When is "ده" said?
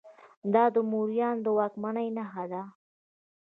2.51-2.61